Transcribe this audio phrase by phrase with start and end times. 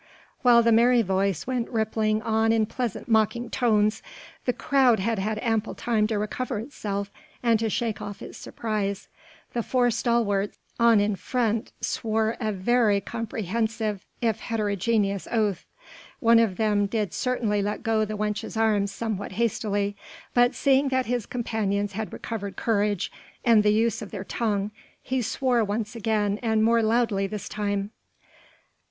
[0.41, 4.01] Whilst the merry voice went rippling on in pleasant mocking tones,
[4.45, 7.11] the crowd had had ample time to recover itself
[7.43, 9.09] and to shake off its surprise.
[9.53, 15.67] The four stalwarts on in front swore a very comprehensive if heterogeneous oath.
[16.19, 19.95] One of them did certainly let go the wench's arm somewhat hastily,
[20.33, 23.11] but seeing that his companions had recovered courage
[23.45, 24.71] and the use of their tongue,
[25.03, 27.91] he swore once again and more loudly this time.